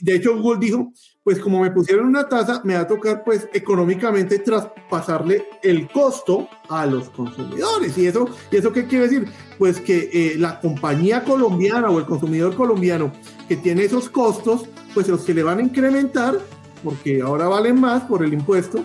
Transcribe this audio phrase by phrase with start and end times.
[0.00, 3.48] de hecho, Google dijo, pues como me pusieron una tasa, me va a tocar pues
[3.52, 7.96] económicamente traspasarle el costo a los consumidores.
[7.98, 9.28] ¿Y eso, ¿y eso qué quiere decir?
[9.58, 13.12] Pues que eh, la compañía colombiana o el consumidor colombiano
[13.48, 16.38] que tiene esos costos, pues los que le van a incrementar,
[16.82, 18.84] porque ahora valen más por el impuesto,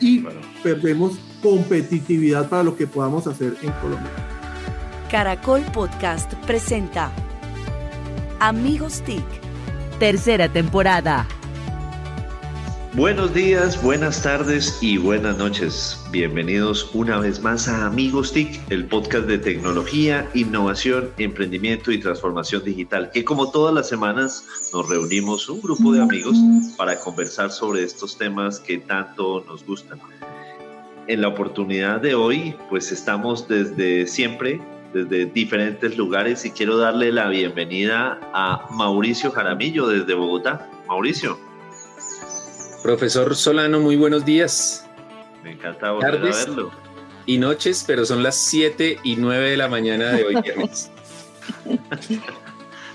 [0.00, 0.24] y
[0.62, 4.10] perdemos competitividad para lo que podamos hacer en Colombia.
[5.10, 7.12] Caracol Podcast presenta
[8.40, 9.24] Amigos TIC,
[9.98, 11.26] tercera temporada.
[12.94, 16.02] Buenos días, buenas tardes y buenas noches.
[16.10, 22.64] Bienvenidos una vez más a Amigos TIC, el podcast de tecnología, innovación, emprendimiento y transformación
[22.64, 26.38] digital, que como todas las semanas nos reunimos un grupo de amigos
[26.78, 29.98] para conversar sobre estos temas que tanto nos gustan.
[31.06, 34.60] En la oportunidad de hoy, pues estamos desde siempre,
[34.96, 40.70] desde diferentes lugares y quiero darle la bienvenida a Mauricio Jaramillo desde Bogotá.
[40.88, 41.38] Mauricio.
[42.82, 44.88] Profesor Solano, muy buenos días.
[45.44, 46.70] Me encanta volver a verlo.
[47.26, 50.90] Y noches, pero son las 7 y 9 de la mañana de hoy viernes.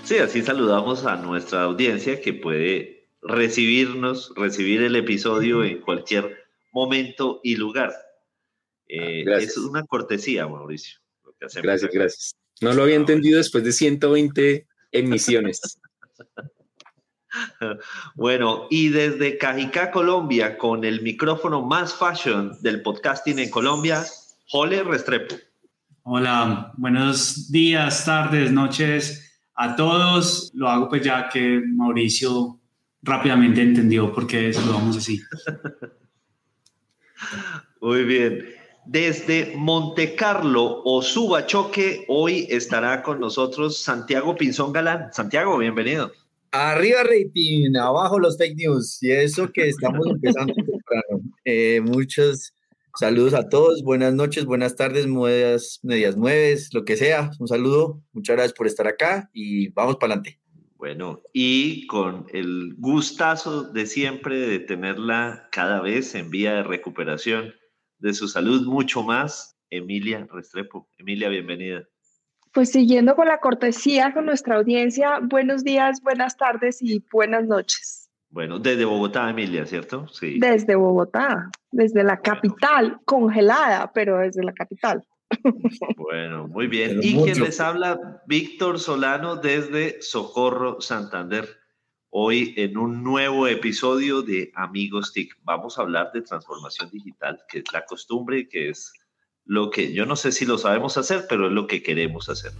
[0.02, 7.40] sí, así saludamos a nuestra audiencia que puede recibirnos, recibir el episodio en cualquier momento
[7.44, 7.92] y lugar.
[8.88, 11.01] Eh, es una cortesía, Mauricio.
[11.62, 12.36] Gracias, gracias.
[12.60, 15.60] No lo había entendido después de 120 emisiones.
[18.14, 24.04] Bueno, y desde Cajicá, Colombia, con el micrófono más fashion del podcasting en Colombia,
[24.48, 25.36] Jole Restrepo.
[26.02, 30.50] Hola, buenos días, tardes, noches a todos.
[30.54, 32.60] Lo hago pues ya que Mauricio
[33.02, 35.20] rápidamente entendió por qué saludamos así.
[37.80, 38.61] Muy bien.
[38.84, 45.12] Desde Monte Carlo o Subachoque, hoy estará con nosotros Santiago Pinzón Galán.
[45.12, 46.10] Santiago, bienvenido.
[46.50, 49.00] Arriba rating, abajo los fake news.
[49.00, 51.22] Y eso que estamos empezando temprano.
[51.44, 52.52] Eh, muchos
[52.98, 53.84] saludos a todos.
[53.84, 57.30] Buenas noches, buenas tardes, medias, medias nueves, lo que sea.
[57.38, 58.02] Un saludo.
[58.12, 60.40] Muchas gracias por estar acá y vamos para adelante.
[60.76, 67.54] Bueno, y con el gustazo de siempre de tenerla cada vez en vía de recuperación
[68.02, 70.88] de su salud, mucho más, Emilia Restrepo.
[70.98, 71.84] Emilia, bienvenida.
[72.52, 78.10] Pues siguiendo con la cortesía con nuestra audiencia, buenos días, buenas tardes y buenas noches.
[78.28, 80.08] Bueno, desde Bogotá, Emilia, ¿cierto?
[80.08, 80.38] Sí.
[80.40, 85.06] Desde Bogotá, desde la capital, congelada, pero desde la capital.
[85.96, 86.98] Bueno, muy bien.
[87.02, 91.61] y quien les habla, Víctor Solano desde Socorro, Santander.
[92.14, 97.60] Hoy en un nuevo episodio de Amigos TIC vamos a hablar de transformación digital, que
[97.60, 98.92] es la costumbre, que es
[99.46, 102.52] lo que yo no sé si lo sabemos hacer, pero es lo que queremos hacer.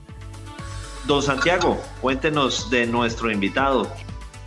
[1.07, 3.93] Don Santiago, cuéntenos de nuestro invitado.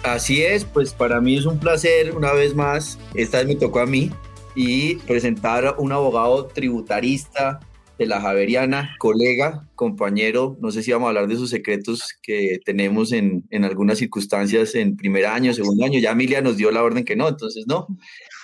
[0.01, 3.81] Así es, pues para mí es un placer una vez más, esta vez me tocó
[3.81, 4.09] a mí,
[4.55, 7.59] y presentar a un abogado tributarista
[7.97, 12.59] de la Javeriana, colega, compañero, no sé si vamos a hablar de sus secretos que
[12.65, 16.83] tenemos en, en algunas circunstancias en primer año, segundo año, ya Emilia nos dio la
[16.83, 17.87] orden que no, entonces no,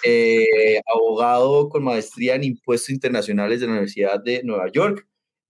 [0.04, 5.06] eh, abogado con maestría en impuestos internacionales de la Universidad de Nueva York,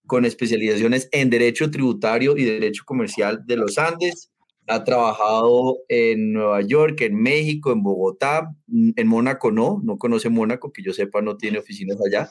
[0.07, 4.30] con especializaciones en Derecho Tributario y Derecho Comercial de los Andes.
[4.67, 10.29] Ha trabajado en Nueva York, en México, en Bogotá, mm, en Mónaco no, no conoce
[10.29, 12.29] Mónaco, que yo sepa no tiene oficinas allá.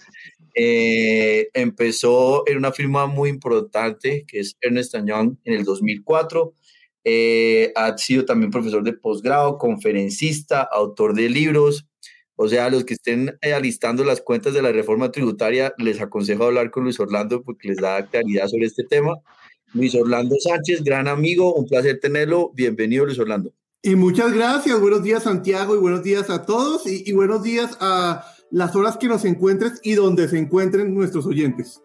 [0.55, 6.55] Eh, empezó en una firma muy importante que es Ernest Young en el 2004.
[7.05, 11.87] Eh, ha sido también profesor de posgrado, conferencista, autor de libros,
[12.43, 16.45] o sea, los que estén eh, alistando las cuentas de la reforma tributaria, les aconsejo
[16.45, 19.17] hablar con Luis Orlando porque les da claridad sobre este tema.
[19.73, 22.51] Luis Orlando Sánchez, gran amigo, un placer tenerlo.
[22.55, 23.53] Bienvenido, Luis Orlando.
[23.83, 24.81] Y muchas gracias.
[24.81, 26.87] Buenos días, Santiago, y buenos días a todos.
[26.87, 31.81] Y, buenos días a las horas que nos encuentres y donde se encuentren nuestros oyentes.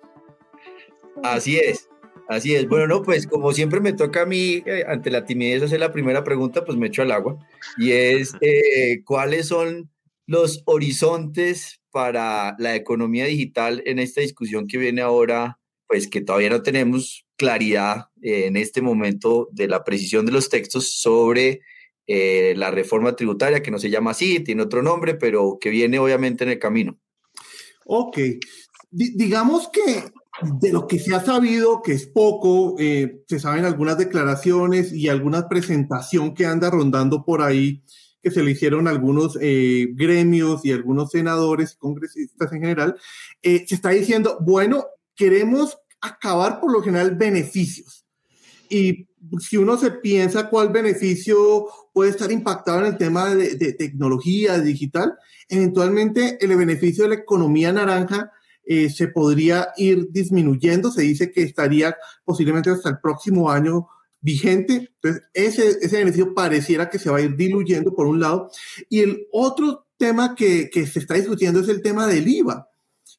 [1.23, 1.87] Así es.
[2.27, 2.67] Así es.
[2.67, 5.93] Bueno, no, pues como siempre me toca a mí, eh, ante la timidez, hacer la
[5.93, 7.37] primera pregunta, pues me echo al agua.
[7.77, 9.91] Y es, eh, ¿cuáles son
[10.25, 16.49] los horizontes para la economía digital en esta discusión que viene ahora, pues que todavía
[16.49, 21.61] no tenemos claridad eh, en este momento de la precisión de los textos sobre
[22.07, 25.99] eh, la reforma tributaria, que no se llama así, tiene otro nombre, pero que viene
[25.99, 26.97] obviamente en el camino.
[27.85, 28.17] Ok,
[28.91, 30.11] digamos que
[30.41, 35.07] de lo que se ha sabido, que es poco, eh, se saben algunas declaraciones y
[35.07, 37.83] alguna presentación que anda rondando por ahí
[38.25, 42.95] que se le hicieron algunos eh, gremios y algunos senadores y congresistas en general,
[43.43, 45.77] eh, se está diciendo, bueno, queremos
[46.07, 48.05] acabar por lo general beneficios.
[48.69, 49.07] Y
[49.39, 54.59] si uno se piensa cuál beneficio puede estar impactado en el tema de, de tecnología
[54.59, 55.15] digital,
[55.49, 58.31] eventualmente el beneficio de la economía naranja
[58.65, 60.91] eh, se podría ir disminuyendo.
[60.91, 63.87] Se dice que estaría posiblemente hasta el próximo año
[64.21, 64.89] vigente.
[64.95, 68.49] Entonces, ese, ese beneficio pareciera que se va a ir diluyendo por un lado.
[68.89, 72.67] Y el otro tema que, que se está discutiendo es el tema del IVA.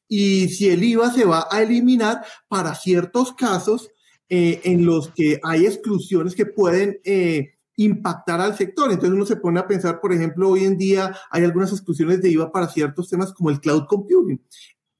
[0.07, 3.89] Y si el IVA se va a eliminar para ciertos casos
[4.29, 8.91] eh, en los que hay exclusiones que pueden eh, impactar al sector.
[8.91, 12.29] Entonces uno se pone a pensar, por ejemplo, hoy en día hay algunas exclusiones de
[12.29, 14.41] IVA para ciertos temas como el cloud computing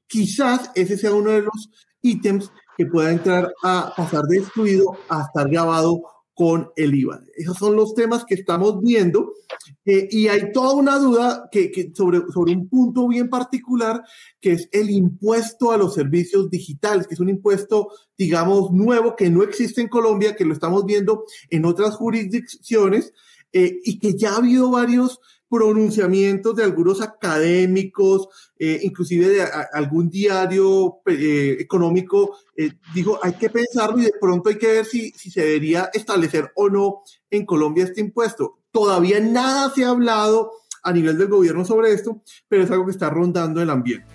[0.08, 1.70] quizás ese sea uno de los
[2.02, 6.02] ítems que pueda entrar a pasar de excluido a estar grabado
[6.38, 7.20] con el IVA.
[7.34, 9.34] Esos son los temas que estamos viendo
[9.84, 14.04] eh, y hay toda una duda que, sobre, sobre un punto bien particular
[14.40, 19.30] que es el impuesto a los servicios digitales, que es un impuesto, digamos, nuevo que
[19.30, 23.12] no existe en Colombia, que lo estamos viendo en otras jurisdicciones
[23.52, 28.28] eh, y que ya ha habido varios pronunciamientos de algunos académicos,
[28.58, 29.42] eh, inclusive de
[29.72, 34.84] algún diario eh, económico, eh, dijo, hay que pensarlo y de pronto hay que ver
[34.84, 38.58] si, si se debería establecer o no en Colombia este impuesto.
[38.70, 40.52] Todavía nada se ha hablado
[40.82, 44.06] a nivel del gobierno sobre esto, pero es algo que está rondando el ambiente.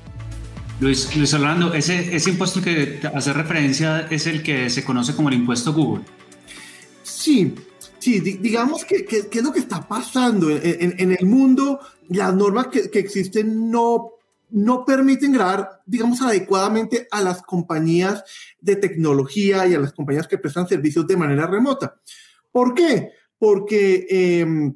[0.80, 5.30] Luis, Luis Orlando, ese, ese impuesto que hace referencia es el que se conoce como
[5.30, 6.04] el impuesto Google.
[7.04, 7.54] Sí,
[8.04, 11.80] Sí, digamos que, es lo que está pasando en, el mundo.
[12.10, 14.16] Las normas que, existen no,
[14.50, 18.26] no permiten grabar, digamos, adecuadamente a las compañías
[18.60, 21.96] de tecnología y a las compañías que prestan servicios de manera remota.
[22.52, 23.12] ¿Por qué?
[23.40, 24.74] Porque eh,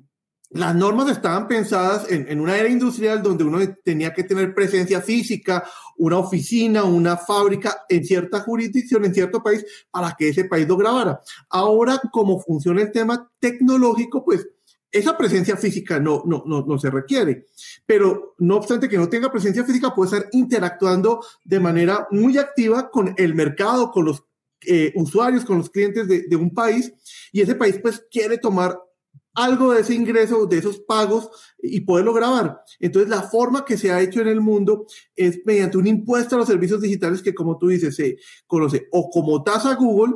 [0.50, 5.02] las normas estaban pensadas en, en, una era industrial donde uno tenía que tener presencia
[5.02, 5.66] física,
[5.98, 10.78] una oficina, una fábrica en cierta jurisdicción, en cierto país, para que ese país lo
[10.78, 11.20] grabara.
[11.50, 14.48] Ahora, como funciona el tema tecnológico, pues
[14.90, 17.48] esa presencia física no, no, no, se requiere.
[17.86, 22.90] Pero no obstante que no tenga presencia física, puede estar interactuando de manera muy activa
[22.90, 24.24] con el mercado, con los
[24.66, 26.94] eh, usuarios, con los clientes de un país,
[27.34, 28.80] y ese país pues quiere tomar
[29.38, 31.30] algo de ese ingreso, de esos pagos
[31.62, 32.62] y poderlo grabar.
[32.80, 36.40] Entonces, la forma que se ha hecho en el mundo es mediante un impuesto a
[36.40, 38.18] los servicios digitales que, como tú dices, se
[38.48, 40.16] conoce o como tasa Google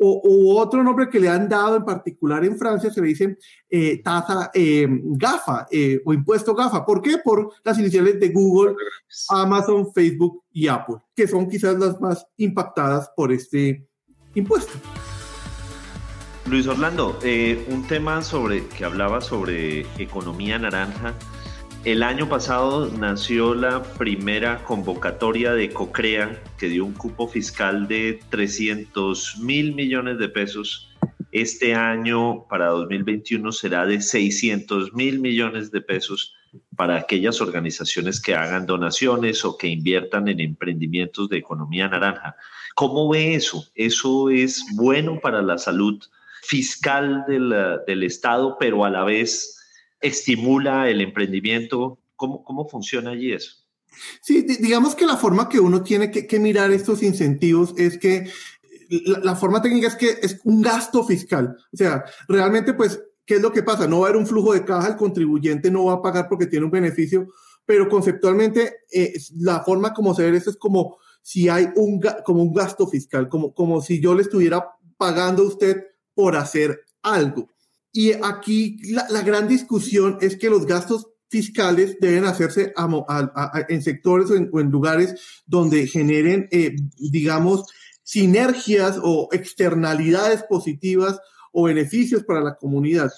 [0.00, 3.36] o, otro nombre que le han dado en particular en Francia se le dice
[3.68, 6.84] eh, tasa eh, GAFA eh, o impuesto GAFA.
[6.84, 7.18] ¿Por qué?
[7.24, 8.76] Por las iniciales de Google,
[9.30, 13.88] Amazon, Facebook y Apple, que son quizás las más impactadas por este
[14.34, 14.78] impuesto.
[16.48, 21.14] Luis Orlando, eh, un tema sobre que hablaba sobre economía naranja.
[21.84, 28.20] El año pasado nació la primera convocatoria de Cocrea que dio un cupo fiscal de
[28.30, 30.90] 300 mil millones de pesos.
[31.32, 36.34] Este año, para 2021, será de 600 mil millones de pesos
[36.76, 42.36] para aquellas organizaciones que hagan donaciones o que inviertan en emprendimientos de economía naranja.
[42.74, 43.66] ¿Cómo ve eso?
[43.74, 46.02] ¿Eso es bueno para la salud?
[46.48, 47.54] Fiscal del,
[47.86, 49.58] del, Estado, pero a la vez
[50.00, 51.98] estimula el emprendimiento.
[52.16, 53.52] ¿Cómo, cómo funciona allí eso?
[54.22, 58.30] Sí, digamos que la forma que uno tiene que, mirar estos incentivos es que
[58.88, 61.54] la, la, forma técnica es que es un gasto fiscal.
[61.70, 63.86] O sea, realmente, pues, ¿qué es lo que pasa?
[63.86, 66.46] No va a haber un flujo de caja, el contribuyente no va a pagar porque
[66.46, 67.28] tiene un beneficio,
[67.66, 72.42] pero conceptualmente eh, la forma como se ve eso es como si hay un, como
[72.42, 74.64] un gasto fiscal, como, como si yo le estuviera
[74.96, 75.87] pagando a usted
[76.18, 77.48] por hacer algo.
[77.92, 82.72] Y aquí la, gran discusión es que los gastos fiscales deben hacerse
[83.68, 85.14] en sectores o en, lugares
[85.46, 87.66] donde generen, eh, digamos,
[88.02, 91.20] sinergias o externalidades positivas
[91.52, 93.12] o beneficios para la comunidad.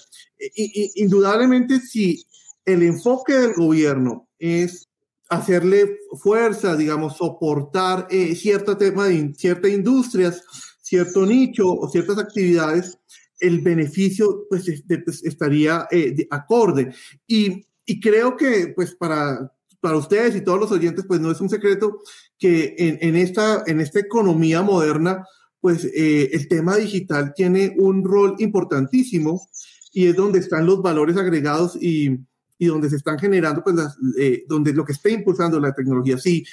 [0.54, 2.26] Y, indudablemente, si
[2.66, 4.90] el enfoque del gobierno es
[5.30, 10.42] hacerle fuerza, digamos, soportar eh, cierto tema de ciertas industrias,
[10.90, 12.99] cierto nicho o ciertas actividades,
[13.38, 14.64] el beneficio pues,
[15.04, 16.92] pues estaría eh, acorde.
[17.28, 21.40] Y, y, creo que pues para, para ustedes y todos los oyentes pues no es
[21.40, 22.00] un secreto
[22.37, 25.25] que en, en esta, en esta economía moderna
[25.61, 29.49] pues eh, el tema digital tiene un rol importantísimo
[29.92, 32.18] y es donde están los valores agregados y,
[32.59, 36.18] y donde se están generando, pues, las, eh, donde lo que está impulsando la tecnología.
[36.18, 36.44] Si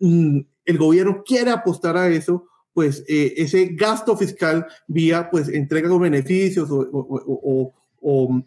[0.00, 5.88] mm, el gobierno quiere apostar a eso, pues eh, ese gasto fiscal vía pues entrega
[5.88, 7.72] de beneficios o,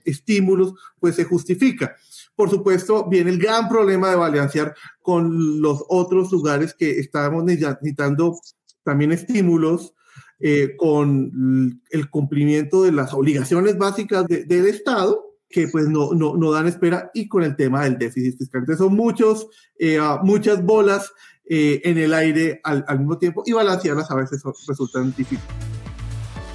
[0.05, 1.95] estímulos, pues se justifica.
[2.35, 8.39] Por supuesto, viene el gran problema de balancear con los otros lugares que estamos necesitando
[8.83, 9.95] también estímulos
[10.39, 16.51] eh, con el cumplimiento de las obligaciones básicas del Estado que pues no, no, no
[16.51, 18.61] dan espera y con el tema del déficit fiscal.
[18.61, 19.47] Entonces son muchos,
[19.79, 21.11] eh, ah, muchas bolas
[21.49, 25.43] eh, en el aire al, al, mismo tiempo y balancearlas a veces resultan difíciles.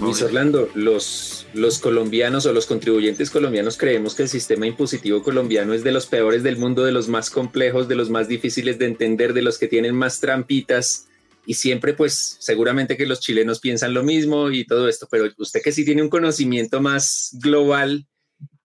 [0.01, 5.73] Luis Orlando, los, los colombianos o los contribuyentes colombianos creemos que el sistema impositivo colombiano
[5.73, 8.87] es de los peores del mundo, de los más complejos, de los más difíciles de
[8.87, 11.09] entender, de los que tienen más trampitas
[11.47, 15.61] y siempre pues seguramente que los chilenos piensan lo mismo y todo esto, pero usted
[15.63, 18.07] que sí tiene un conocimiento más global,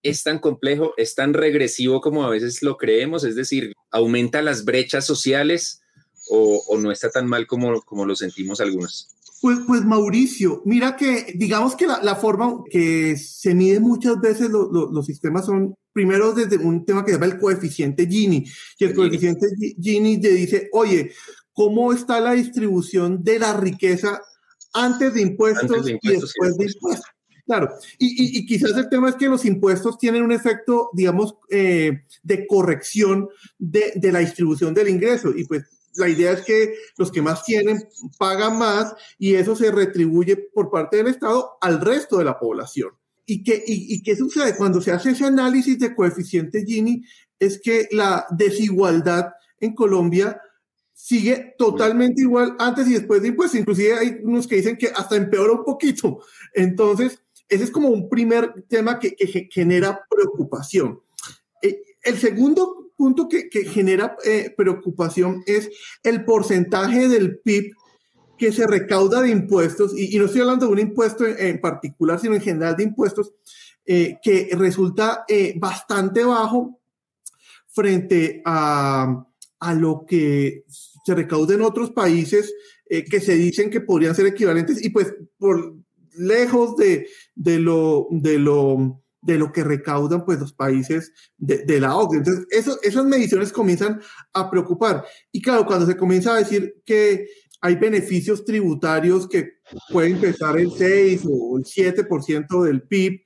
[0.02, 4.66] es tan complejo, es tan regresivo como a veces lo creemos, es decir, aumenta las
[4.66, 5.82] brechas sociales
[6.30, 9.10] o, o no está tan mal como, como lo sentimos algunos.
[9.42, 14.50] Pues, pues Mauricio, mira que digamos que la, la forma que se mide muchas veces
[14.50, 18.46] lo, lo, los sistemas son primero desde un tema que se llama el coeficiente Gini,
[18.78, 19.48] y el coeficiente
[19.82, 21.12] Gini te dice, oye,
[21.54, 24.22] ¿cómo está la distribución de la riqueza
[24.74, 27.06] antes de impuestos, antes de impuestos y después de impuestos?
[27.46, 31.36] Claro, y, y, y, quizás el tema es que los impuestos tienen un efecto, digamos,
[31.50, 35.64] eh, de corrección de, de la distribución del ingreso, y pues
[36.00, 37.84] la idea es que los que más tienen
[38.18, 42.92] pagan más y eso se retribuye por parte del Estado al resto de la población.
[43.26, 44.56] ¿Y qué, y, y qué sucede?
[44.56, 47.04] Cuando se hace ese análisis de coeficiente Gini,
[47.38, 50.42] es que la desigualdad en Colombia
[50.94, 53.60] sigue totalmente igual antes y después de impuestos.
[53.60, 56.20] Inclusive hay unos que dicen que hasta empeora un poquito.
[56.54, 59.16] Entonces, ese es como un primer tema que,
[59.50, 61.00] genera preocupación.
[61.62, 65.70] Eh, el segundo punto que, genera eh, preocupación es
[66.04, 67.72] el porcentaje del PIB
[68.38, 72.36] que se recauda de impuestos, y, no estoy hablando de un impuesto en, particular, sino
[72.36, 73.32] en general de impuestos,
[73.86, 76.82] eh, que resulta eh, bastante bajo
[77.70, 79.26] frente a,
[79.60, 82.54] a, lo que se recauda en otros países
[82.90, 85.76] que se dicen que podrían ser equivalentes, y pues por
[86.18, 91.80] lejos de, de lo, de lo de lo que recaudan pues los países de, de
[91.80, 92.18] la OCDE.
[92.18, 94.02] Entonces, eso, esas mediciones comienzan
[94.34, 95.06] a preocupar.
[95.32, 97.28] Y claro, cuando se comienza a decir que
[97.62, 99.60] hay beneficios tributarios que
[99.92, 103.22] pueden empezar el 6 o el 7% del PIB,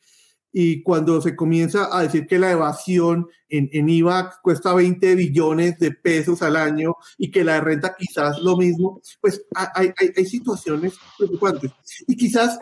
[0.55, 5.79] y cuando se comienza a decir que la evasión en, en IVA cuesta 20 billones
[5.79, 10.25] de pesos al año y que la renta quizás lo mismo, pues hay, hay, hay
[10.25, 11.71] situaciones preocupantes.
[12.07, 12.59] Y quizás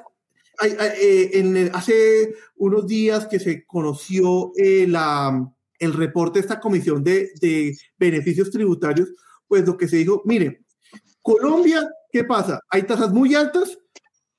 [0.62, 6.42] hay, hay, eh, en hace unos días que se conoció eh, la, el reporte de
[6.42, 9.10] esta comisión de, de, beneficios tributarios,
[9.48, 10.64] pues lo que se dijo, mire,
[11.22, 12.62] Colombia, ¿qué pasa?
[12.70, 13.80] Hay tasas muy altas,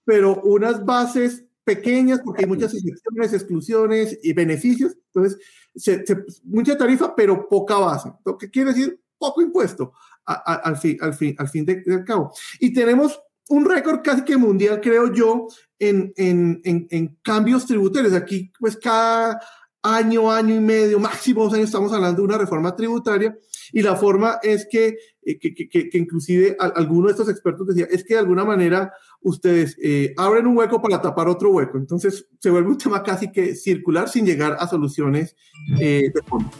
[0.05, 4.97] pero unas bases pequeñas porque hay muchas excepciones, exclusiones y beneficios.
[5.12, 5.38] Entonces,
[5.75, 8.12] se, se, mucha tarifa, pero poca base.
[8.25, 9.93] Lo que quiere decir poco impuesto
[10.26, 12.33] a, a, al, fin, al, fin, al fin de, del cabo.
[12.59, 13.21] Y tenemos
[13.52, 15.47] un récord casi que mundial, creo yo,
[15.78, 18.14] en, en, en, en, cambios tributarios.
[18.14, 19.40] Aquí, pues cada
[19.82, 23.37] año, año y medio, máximo dos años, estamos hablando de una reforma tributaria
[23.73, 27.87] y la forma es que, eh, que, que, que inclusive alguno de estos expertos decía,
[27.90, 28.90] es que de alguna manera
[29.21, 31.76] ustedes eh, abren un hueco para tapar otro hueco.
[31.76, 35.37] Entonces se vuelve un tema casi que circular sin llegar a soluciones
[35.78, 36.50] eh, de fondo.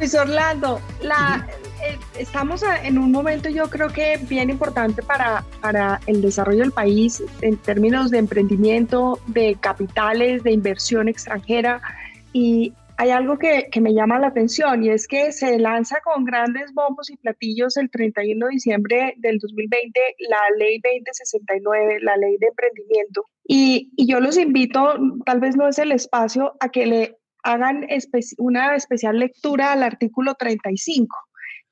[0.00, 1.46] Luis Orlando, la,
[2.18, 7.22] estamos en un momento yo creo que bien importante para, para el desarrollo del país
[7.40, 11.80] en términos de emprendimiento, de capitales, de inversión extranjera
[12.32, 16.24] y hay algo que, que, me llama la atención y es que se lanza con
[16.24, 22.36] grandes bombos y platillos el 31 de diciembre del 2020 la ley 2069, la ley
[22.38, 23.26] de emprendimiento.
[23.46, 24.94] Y, y yo los invito,
[25.26, 29.82] tal vez no es el espacio, a que le hagan espe una especial lectura al
[29.82, 31.16] artículo 35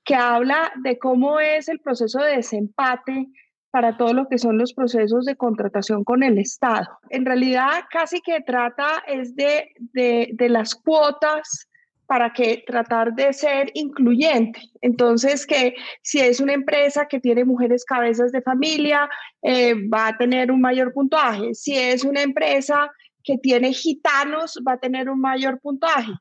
[0.05, 3.29] que habla de cómo es el proceso de desempate
[3.71, 6.87] para todo lo que son los procesos de contratación con el Estado.
[7.09, 11.69] En realidad, casi que trata es de, de, las cuotas
[12.07, 14.61] para que tratar de ser incluyente.
[14.83, 19.09] Entonces, que si es una empresa que tiene mujeres cabezas de familia,
[19.41, 21.55] eh, va a tener un mayor puntaje.
[21.55, 22.91] Si es una empresa
[23.25, 26.13] que tiene gitanos, va a tener un mayor puntaje.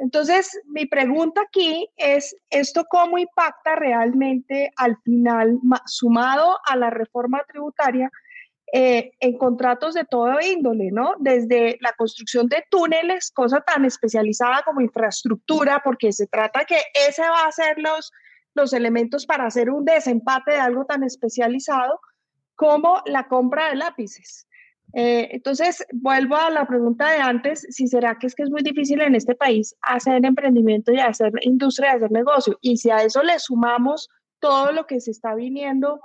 [0.00, 7.44] Entonces, mi pregunta aquí es, ¿esto cómo impacta realmente al final, sumado a la reforma
[7.46, 8.10] tributaria,
[8.72, 11.16] eh, en contratos de todo índole, ¿no?
[11.18, 16.78] Desde la construcción de túneles, cosa tan especializada como infraestructura, porque se trata que
[17.08, 18.10] ese va a ser los,
[18.54, 22.00] los elementos para hacer un desempate de algo tan especializado
[22.54, 24.46] como la compra de lápices.
[24.92, 28.62] Eh, entonces, vuelvo a la pregunta de antes, si será que es que es muy
[28.62, 32.58] difícil en este país hacer emprendimiento y hacer industria, hacer negocio.
[32.60, 34.08] Y si a eso le sumamos
[34.40, 36.00] todo lo que se está viniendo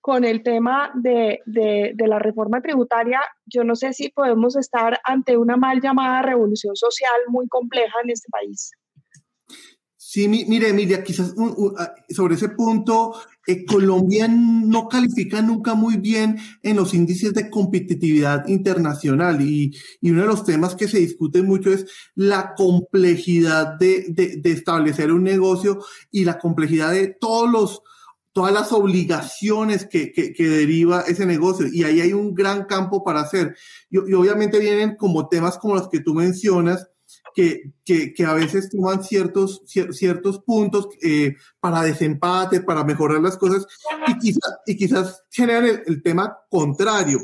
[0.00, 5.36] con el tema de, de, la reforma tributaria, yo no sé si podemos estar ante
[5.36, 8.72] una mal llamada revolución social muy compleja en este país.
[9.96, 11.34] Sí, mire, Emilia, quizás
[11.78, 13.14] ah, sobre ese punto,
[13.46, 20.22] eh, Colombia no califica nunca muy bien en los índices de competitividad internacional y, uno
[20.22, 25.78] de los temas que se discute mucho es la complejidad de, establecer un negocio
[26.10, 27.82] y la complejidad de todos los,
[28.32, 31.66] todas las obligaciones que, deriva ese negocio.
[31.72, 33.56] Y ahí hay un gran campo para hacer.
[33.88, 36.88] Y obviamente vienen como temas como los que tú mencionas,
[37.34, 43.36] que, que, que a veces toman ciertos, ciertos puntos eh, para desempate, para mejorar las
[43.36, 43.66] cosas,
[44.06, 47.20] y, quizás y quizás generan el, el tema contrario.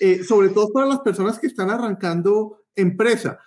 [0.00, 3.38] Eh, sobre todo para las personas que están arrancando empresa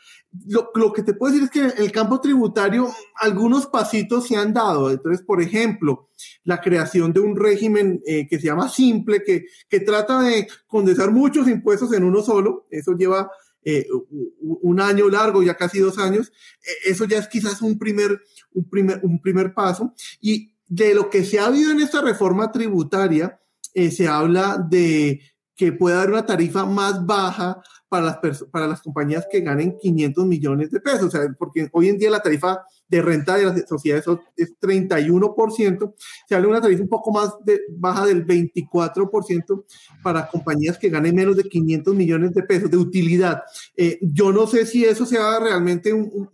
[0.45, 4.35] lo, lo, que te puedo decir es que en el campo tributario algunos pasitos se
[4.35, 4.91] han dado.
[4.91, 6.09] Entonces, por ejemplo,
[6.43, 11.11] la creación de un régimen eh, que se llama simple, que, que trata de condensar
[11.11, 12.67] muchos impuestos en uno solo.
[12.69, 13.31] Eso lleva
[13.69, 13.85] eh,
[14.39, 16.31] un año largo, ya casi dos años.
[16.63, 18.21] E, eso ya es quizás un primer,
[18.53, 19.93] un primer, un primer paso.
[20.21, 23.41] Y de lo que se ha habido en esta reforma tributaria,
[23.73, 25.19] eh, se habla de
[25.53, 30.25] que pueda haber una tarifa más baja para las, para las compañías que ganen 500
[30.25, 33.67] millones de pesos, o sea, porque hoy en día la tarifa de renta de las
[33.67, 35.93] sociedades es 31%,
[36.27, 39.65] se habla de una tarifa un poco más de, baja del 24%
[40.03, 43.43] para compañías que ganen menos de 500 millones de pesos de utilidad.
[43.75, 46.29] Eh, yo no sé si eso sea realmente un,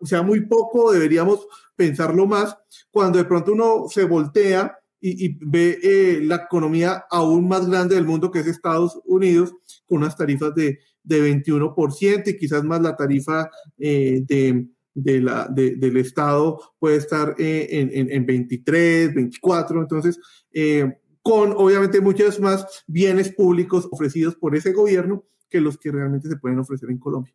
[0.00, 2.56] o sea muy poco, deberíamos pensarlo más,
[2.90, 8.06] cuando de pronto uno se voltea y, ve eh, la economía aún más grande del
[8.06, 9.52] mundo que es Estados Unidos,
[9.84, 15.48] con unas tarifas de, de 21% y quizás más la tarifa eh, de, de la,
[15.48, 20.20] del Estado puede estar eh, en, en, en, 23, 24, entonces,
[21.20, 26.36] con obviamente muchos más bienes públicos ofrecidos por ese gobierno que los que realmente se
[26.36, 27.34] pueden ofrecer en Colombia.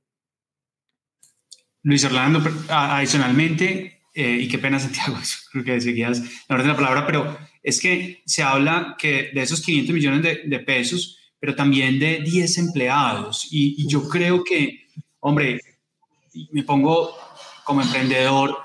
[1.84, 5.18] Luis Orlando, adicionalmente, y qué pena Santiago,
[5.52, 9.42] creo que seguías la orden de la palabra, pero es que se habla que de
[9.42, 13.48] esos 500 millones de, pesos, pero también de 10 empleados.
[13.52, 14.88] Y, yo creo que,
[15.20, 15.60] hombre,
[16.52, 17.16] me pongo
[17.64, 18.58] como emprendedor,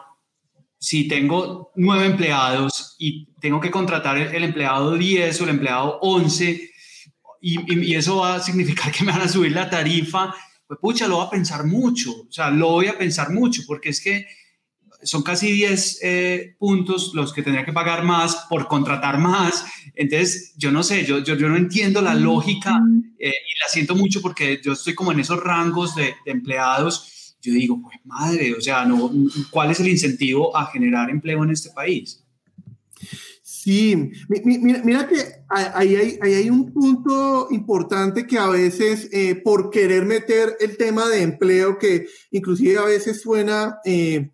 [0.79, 6.71] si tengo nueve empleados y tengo que contratar el, empleado 10 o el empleado 11,
[7.41, 10.35] y, y, eso va a significar que me van a subir la tarifa,
[10.67, 13.91] pues pucha, lo voy a pensar mucho, o sea, lo voy a pensar mucho, porque
[13.91, 14.27] es que
[15.03, 19.65] son casi 10 eh, puntos los que tendría que pagar más por contratar más.
[19.95, 22.81] Entonces, yo no sé, yo, yo, yo no entiendo la lógica
[23.19, 27.37] eh, y la siento mucho porque yo estoy como en esos rangos de, empleados.
[27.41, 29.11] Yo digo, pues madre, o sea, no,
[29.51, 32.23] ¿cuál es el incentivo a generar empleo en este país?
[33.63, 35.17] Sí, mira, mira que
[35.49, 41.09] ahí hay, hay, un punto importante que a veces eh, por querer meter el tema
[41.09, 44.31] de empleo, que inclusive a veces suena eh,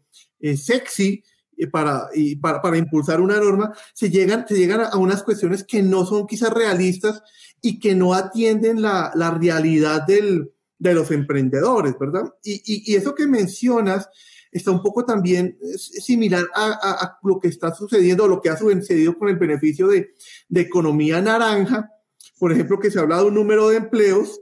[0.56, 1.22] sexy
[1.56, 2.08] eh, para,
[2.40, 6.26] para, para, impulsar una norma, se llegan, se llegan a unas cuestiones que no son
[6.26, 7.22] quizás realistas
[7.60, 12.32] y que no atienden la, la realidad del, de los emprendedores, ¿verdad?
[12.42, 14.08] Y, y, eso que mencionas
[14.52, 19.28] está un poco también similar a, lo que está sucediendo, lo que ha sucedido con
[19.28, 20.14] el beneficio de,
[20.48, 21.90] de economía naranja,
[22.38, 24.40] por ejemplo, que se habla de un número de empleos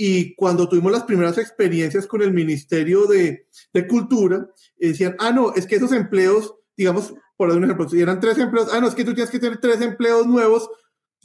[0.00, 5.52] y cuando tuvimos las primeras experiencias con el Ministerio de, de Cultura, decían, ah, no,
[5.54, 8.94] es que esos empleos, digamos, por un ejemplo, si eran tres empleos, ah, no, es
[8.94, 10.70] que tú tienes que tener tres empleos nuevos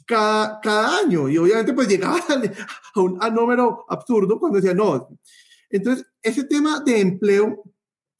[0.04, 1.28] cada, cada año.
[1.28, 5.08] Y obviamente pues llegaba a un número absurdo cuando decían, no.
[5.70, 7.62] Entonces, ese tema de empleo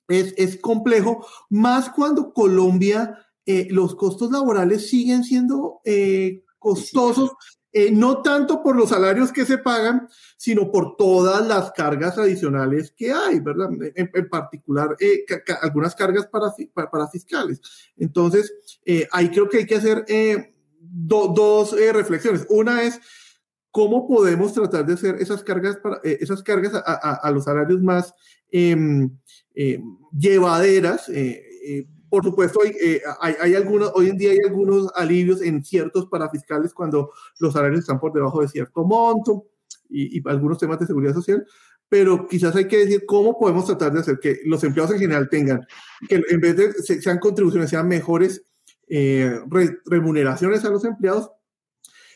[0.07, 7.33] es, es complejo, más cuando Colombia, eh, los costos laborales siguen siendo eh, costosos
[7.77, 12.95] eh, no tanto por los salarios que se pagan, sino por todas las cargas adicionales
[12.97, 13.69] que hay, ¿verdad?
[13.97, 15.25] En, particular, eh,
[15.61, 17.61] algunas cargas para, para, fiscales.
[17.97, 20.07] Entonces, eh, ahí creo que hay que hacer
[20.79, 22.47] dos reflexiones.
[22.49, 23.01] Una es
[23.73, 28.15] cómo podemos tratar de hacer esas cargas, para, esas cargas a, los salarios más
[28.53, 29.11] em,
[30.17, 31.11] llevaderas
[32.15, 37.11] por supuesto, eh, hay, algunos, hoy en día hay algunos alivios en ciertos parafiscales cuando
[37.41, 39.47] los salarios están por debajo de cierto monto
[39.89, 41.45] y, y, algunos temas de seguridad social,
[41.89, 45.29] pero quizás hay que decir cómo podemos tratar de hacer que los empleados en general
[45.29, 45.67] tengan,
[46.09, 48.45] que en vez de sean contribuciones, sean mejores
[48.87, 49.41] eh,
[49.85, 51.33] remuneraciones a los empleados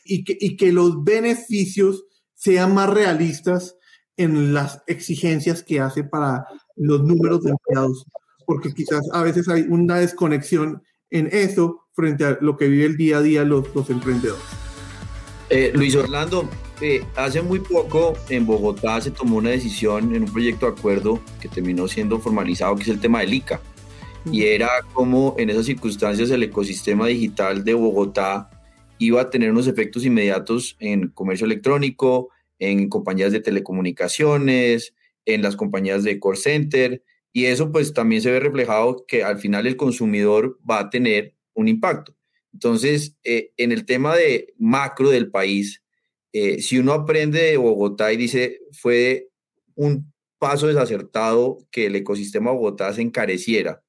[0.04, 3.76] y que, y que los beneficios sean más realistas
[4.16, 8.06] en las exigencias que hace para los números de empleados
[8.48, 12.96] porque quizás a veces hay una desconexión en eso frente a lo que vive el
[12.96, 14.42] día a día los, los emprendedores.
[15.50, 16.48] Eh, Luis Orlando,
[16.80, 21.20] eh, hace muy poco en Bogotá se tomó una decisión en un proyecto de acuerdo
[21.42, 23.60] que terminó siendo formalizado, que es el tema del ICA.
[24.32, 28.48] Y era como en esas circunstancias el ecosistema digital de Bogotá
[28.96, 34.94] iba a tener unos efectos inmediatos en comercio electrónico, en compañías de telecomunicaciones,
[35.26, 37.02] en las compañías de core center.
[37.38, 41.36] Y eso pues también se ve reflejado que al final el consumidor va a tener
[41.54, 42.16] un impacto.
[42.52, 45.84] Entonces, eh, en el tema de macro del país,
[46.32, 49.28] eh, si uno aprende de Bogotá y dice, fue
[49.76, 53.84] un paso desacertado que el ecosistema de Bogotá se encareciera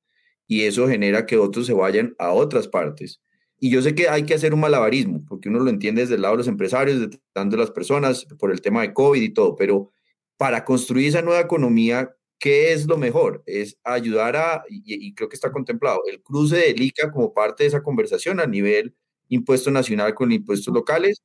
[0.46, 3.20] y eso genera que otros se vayan a otras partes.
[3.58, 6.22] Y yo sé que hay que hacer un malabarismo, porque uno lo entiende desde el
[6.22, 9.56] lado de los empresarios, desde de las personas, por el tema de COVID y todo,
[9.56, 9.92] pero
[10.38, 13.43] para construir esa nueva economía, ¿qué es lo mejor?
[13.45, 17.69] Es ayudar a, y, creo que está contemplado, el cruce del ICA como parte de
[17.69, 18.95] esa conversación a nivel
[19.30, 21.21] impuesto nacional con impuestos locales,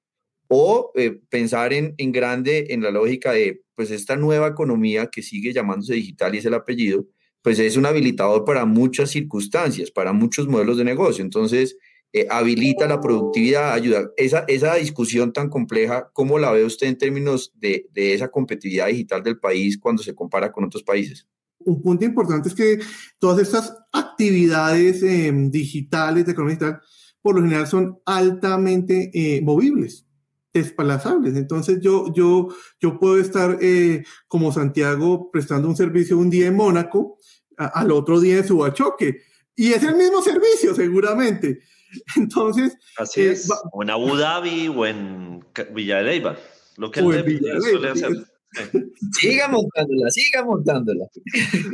[0.48, 5.22] o eh, pensar en, en grande en la lógica de, pues, esta nueva economía que
[5.22, 7.07] sigue llamándose digital y es el apellido,
[7.42, 11.24] pues es un habilitador para muchas circunstancias, para muchos modelos de negocio.
[11.24, 11.77] Entonces,
[12.16, 14.09] eh, habilita la productividad, ayuda.
[14.16, 18.87] Esa, esa discusión tan compleja, ¿cómo la ve usted en términos de, de esa competitividad
[18.87, 21.27] digital del país cuando se compara con otros países?
[21.59, 22.79] Un punto importante es que
[23.18, 26.81] todas estas actividades em, digitales de economía digital,
[27.20, 30.07] por lo general, son altamente eh, movibles,
[30.53, 31.35] desplazables.
[31.35, 32.46] Entonces, yo, yo,
[32.81, 37.18] yo puedo estar eh, como Santiago prestando un servicio un día en Mónaco,
[37.57, 39.18] al otro día en Subachoque.
[39.57, 41.59] Y es el mismo servicio, seguramente.
[42.16, 42.76] Entonces.
[42.96, 43.48] Así eh, es.
[43.72, 46.37] o en Abu Dhabi o en Villa de Leyva.
[46.76, 48.11] Lo que el de suele hacer.
[49.12, 51.07] Siga montándola, siga montándola.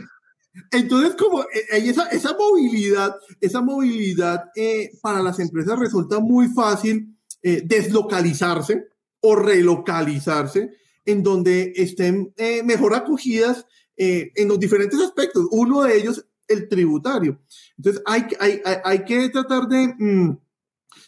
[0.72, 7.16] Entonces, como eh, esa, esa movilidad, esa movilidad eh, para las empresas resulta muy fácil
[7.42, 8.88] deslocalizarse
[9.20, 10.74] o relocalizarse
[11.06, 13.64] en donde estén mejor acogidas
[13.96, 15.46] en los diferentes aspectos.
[15.50, 17.40] Uno de ellos el tributario.
[17.76, 20.36] Entonces hay, hay, hay que tratar mm,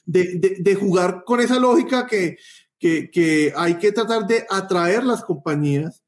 [0.07, 2.37] de, de, jugar con esa lógica que,
[2.79, 6.03] que, hay que tratar de atraer las compañías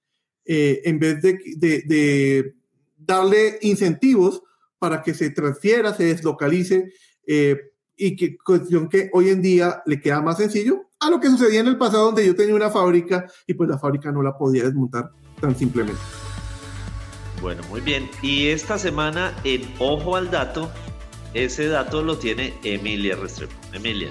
[0.45, 2.55] eh, en vez de, de,
[2.97, 4.43] darle incentivos
[4.79, 6.93] para que se transfiera, se deslocalice
[7.27, 7.57] eh,
[7.97, 11.61] y que cuestión que hoy en día le queda más sencillo a lo que sucedía
[11.61, 14.65] en el pasado donde yo tenía una fábrica y pues la fábrica no la podía
[14.65, 16.01] desmontar tan simplemente.
[17.45, 18.09] Bueno, muy bien.
[18.23, 20.71] Y esta semana en Ojo al Dato,
[21.35, 23.53] ese dato lo tiene Emilia Restrepo.
[23.75, 24.09] Emilia.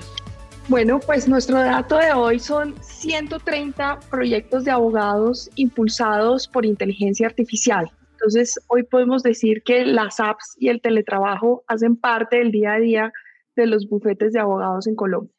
[0.67, 7.91] Bueno, pues nuestro dato de hoy son 130 proyectos de abogados impulsados por inteligencia artificial.
[8.12, 12.80] Entonces, hoy podemos decir que las apps y el teletrabajo hacen parte del día a
[12.80, 13.13] día
[13.56, 15.34] de los bufetes de abogados en Colombia.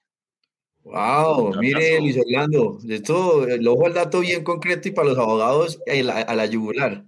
[0.83, 5.81] Wow, mire Luis Orlando, esto, el ojo al dato bien concreto y para los abogados
[5.87, 7.05] a la yugular.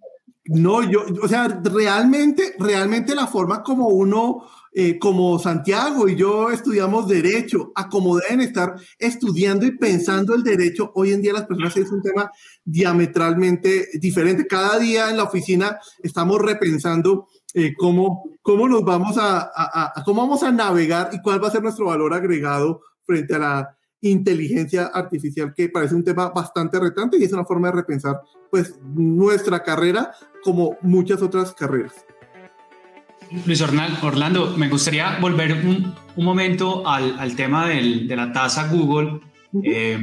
[0.48, 6.50] No, yo, o sea, realmente, realmente la forma como uno, eh, como Santiago y yo
[6.50, 11.46] estudiamos derecho, a como deben estar estudiando y pensando el derecho, hoy en día las
[11.46, 12.30] personas es un tema
[12.64, 14.46] diametralmente diferente.
[14.46, 20.22] Cada día en la oficina estamos repensando eh, cómo, cómo nos vamos a, a, cómo
[20.22, 23.76] vamos a navegar y cuál va a ser nuestro valor agregado frente a la
[24.10, 28.78] inteligencia artificial, que parece un tema bastante retante y es una forma de repensar pues
[28.82, 31.92] nuestra carrera como muchas otras carreras.
[33.44, 38.68] Luis Orlando, me gustaría volver un, un momento al, al tema del, de la tasa
[38.68, 39.20] Google.
[39.64, 40.02] Eh,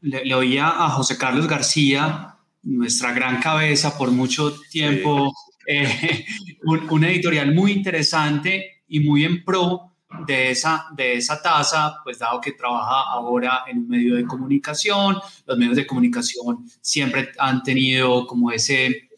[0.00, 5.32] le, oía a José Carlos García, nuestra gran cabeza por mucho tiempo,
[5.66, 6.24] eh,
[6.64, 9.91] un, un, editorial muy interesante y muy en pro
[10.26, 15.16] de esa, de esa tasa, pues dado que trabaja ahora en un medio de comunicación,
[15.46, 19.10] los medios de comunicación siempre han tenido como ese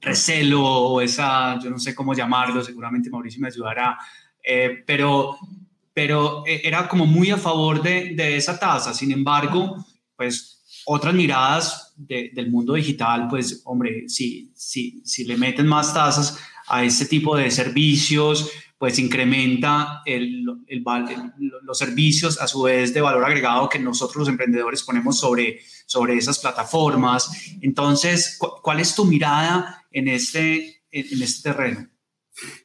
[0.00, 3.96] recelo o esa, yo no sé cómo llamarlo, seguramente Mauricio me ayudará,
[4.42, 5.36] eh, pero,
[5.94, 8.92] pero eh, era como muy a favor de, de esa tasa.
[8.92, 9.76] Sin embargo,
[10.16, 16.38] pues otras miradas del mundo digital, pues hombre, si, si, si le meten más tasas
[16.66, 18.50] a este tipo de servicios,
[18.82, 20.02] pues incrementa
[21.62, 26.16] los servicios a su vez de valor agregado que nosotros los emprendedores ponemos sobre, sobre
[26.16, 27.30] esas plataformas.
[27.60, 31.88] Entonces, ¿cuál es tu mirada en este, en este terreno?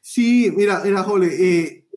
[0.02, 1.87] Sí, mira, mira, Jole, eh,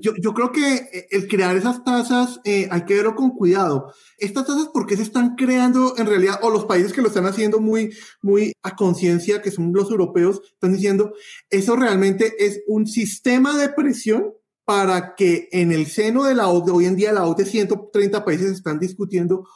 [0.00, 3.92] yo, yo, creo que eh, el crear esas tasas eh, hay que verlo con cuidado.
[4.16, 6.38] Estas tasas, ¿por qué se están creando en realidad?
[6.42, 10.40] O los países que lo están haciendo muy, muy a conciencia, que son los europeos,
[10.52, 11.12] están diciendo,
[11.50, 14.32] eso realmente es un sistema de presión
[14.64, 18.50] para que en el seno de la OCDE, hoy en día la OCDE 130 países
[18.50, 19.46] están discutiendo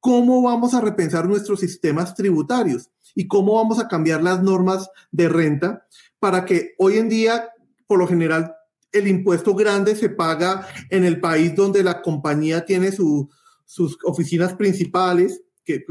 [0.00, 5.28] cómo vamos a repensar nuestros sistemas tributarios y cómo vamos a cambiar las normas de
[5.28, 5.86] renta
[6.18, 7.50] para que hoy en día,
[7.86, 8.54] por lo general,
[8.92, 15.42] el impuesto grande se paga en el país donde la compañía tiene sus oficinas principales.
[15.64, 15.84] Que,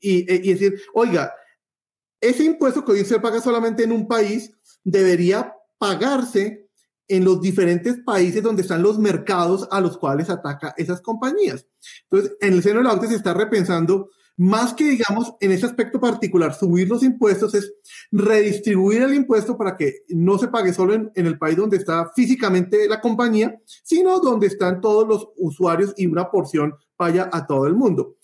[0.00, 1.32] y, y, decir, oiga,
[2.20, 6.64] ese impuesto que hoy se paga solamente en un país debería pagarse
[7.08, 11.66] en los diferentes países donde están los mercados a los cuales ataca esas compañías.
[12.04, 15.66] Entonces, en el seno de la OCDE se está repensando más que, digamos, en ese
[15.66, 17.72] aspecto particular, subir los impuestos es
[18.10, 22.88] redistribuir el impuesto para que no se pague solo en, el país donde está físicamente
[22.88, 27.74] la compañía, sino donde están todos los usuarios y una porción vaya a todo el
[27.74, 28.16] mundo.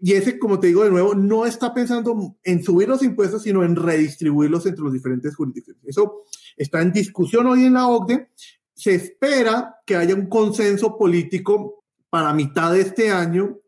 [0.00, 3.64] Y ese, como te digo de nuevo, no está pensando en subir los impuestos, sino
[3.64, 5.82] en redistribuirlos entre los diferentes jurisdicciones.
[5.84, 6.22] Eso
[6.56, 8.28] está en discusión hoy en la OCDE.
[8.74, 13.58] Se espera que haya un consenso político para mitad de este año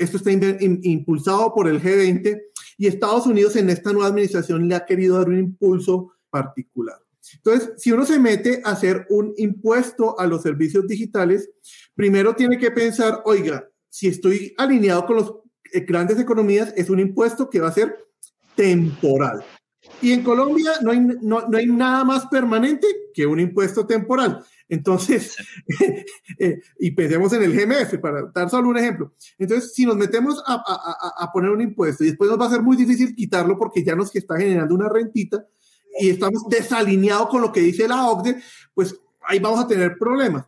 [0.00, 2.40] esto está impulsado por el G20
[2.78, 6.96] y Estados Unidos en esta nueva administración le ha querido dar un impulso particular.
[7.34, 11.50] Entonces, si uno se mete a hacer un impuesto a los servicios digitales,
[11.94, 15.30] primero tiene que pensar, oiga, si estoy alineado con las
[15.72, 17.94] eh, grandes economías, es un impuesto que va a ser
[18.54, 19.44] temporal.
[20.00, 24.42] Y en Colombia no hay, no, no hay nada más permanente que un impuesto temporal.
[24.70, 25.36] Entonces,
[26.38, 29.12] eh, y pensemos en el GMF, para dar solo un ejemplo.
[29.36, 32.50] Entonces, si nos metemos a, a, a, poner un impuesto y después nos va a
[32.50, 35.44] ser muy difícil quitarlo porque ya nos está generando una rentita
[35.98, 38.40] y estamos desalineados con lo que dice la OCDE,
[38.72, 40.46] pues ahí vamos a tener problemas.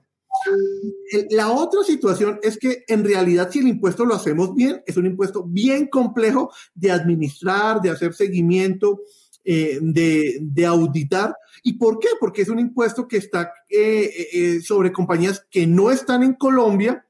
[1.30, 5.06] La otra situación es que en realidad si el impuesto lo hacemos bien, es un
[5.06, 9.00] impuesto bien complejo de administrar, de hacer seguimiento,
[9.44, 11.35] eh, de, auditar.
[11.64, 12.09] ¿Y por qué?
[12.20, 17.05] Porque es un impuesto que está eh, eh, sobre compañías que no están en Colombia,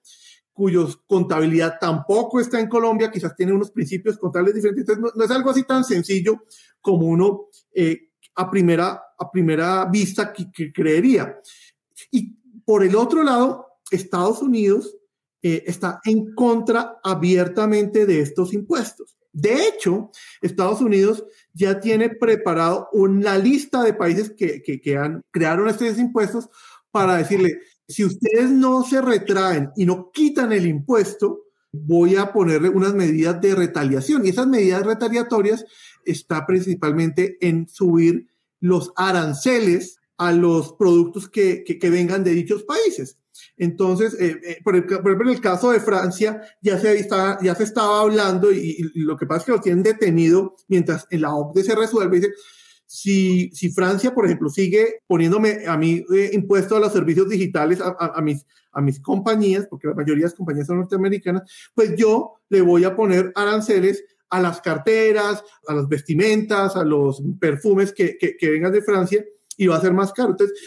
[0.53, 4.88] cuyos contabilidad tampoco está en Colombia, quizás tiene unos principios contables diferentes.
[4.88, 6.45] Entonces, no, es algo así tan sencillo
[6.81, 7.49] como uno
[8.35, 11.38] a, primera, a primera vista que, creería.
[12.11, 14.97] Y por el otro lado, Estados Unidos
[15.42, 19.16] está en contra abiertamente de estos impuestos.
[19.33, 20.11] De hecho,
[20.42, 26.51] Estados Unidos ya tiene preparado una lista de países que, que, han, crearon estos impuestos
[26.90, 32.68] para decirle, si ustedes no se retraen y no quitan el impuesto, voy a ponerle
[32.68, 34.27] unas medidas de retaliación.
[34.27, 35.64] Y esas medidas retaliatorias
[36.05, 38.27] está principalmente en subir
[38.61, 43.16] los aranceles a los productos que, que, que vengan de dichos países.
[43.57, 47.65] Entonces, eh, eh, por, ejemplo, en el caso de Francia, ya se, está, ya se
[47.65, 51.65] estaba hablando y, lo que pasa es que lo tienen detenido mientras en la OCDE
[51.65, 52.17] se resuelve.
[52.21, 52.33] Dice,
[52.87, 57.81] si, si Francia, por ejemplo, sigue poniéndome a mí eh, impuesto a los servicios digitales,
[57.81, 61.43] a, a, mis, a mis compañías, porque la mayoría de las compañías son norteamericanas,
[61.75, 67.23] pues yo le voy a poner aranceles a las carteras, a las vestimentas, a los
[67.38, 69.25] perfumes que, que, que vengan de Francia
[69.59, 70.31] y va a ser más caro.
[70.31, 70.59] Entonces,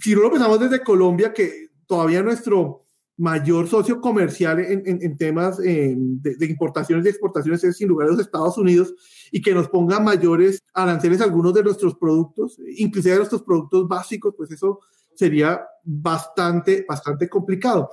[0.00, 2.84] si no lo pensamos desde Colombia, que todavía nuestro
[3.16, 8.20] mayor socio comercial en, temas eh, de, importaciones y exportaciones es sin lugar a los
[8.20, 8.92] Estados Unidos
[9.30, 13.86] y que nos ponga mayores aranceles a algunos de nuestros productos, inclusive de nuestros productos
[13.86, 14.80] básicos, pues eso
[15.14, 17.88] sería bastante, bastante complicado.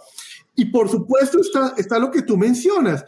[0.56, 3.06] Y por supuesto está, está lo que tú mencionas.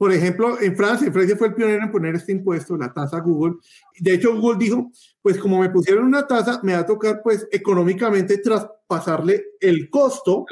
[0.00, 3.20] Por ejemplo, en Francia, en Francia fue el pionero en poner este impuesto, la tasa
[3.20, 3.56] Google.
[3.98, 7.46] De hecho, Google dijo, pues como me pusieron una tasa, me va a tocar pues
[7.52, 10.46] económicamente traspasarle el costo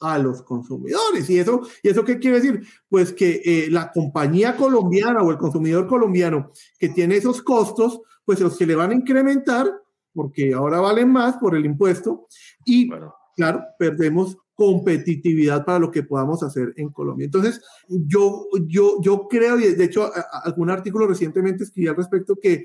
[0.00, 1.28] a los consumidores.
[1.28, 2.64] ¿Y eso, ¿Y eso qué quiere decir?
[2.88, 8.38] Pues que eh, la compañía colombiana o el consumidor colombiano que tiene esos costos, pues
[8.38, 9.66] los que le van a incrementar,
[10.14, 12.28] porque ahora valen más por el impuesto,
[12.64, 12.88] y
[13.34, 17.26] claro, perdemos competitividad para lo que podamos hacer en Colombia.
[17.26, 20.10] Entonces, yo, yo, yo creo, y de hecho,
[20.42, 22.64] algún artículo recientemente escribí al respecto que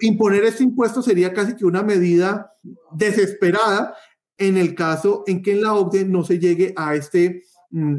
[0.00, 2.52] imponer este impuesto sería casi que una medida
[2.92, 3.94] desesperada
[4.38, 7.96] en el caso en que en la OCDE no se llegue a este mm,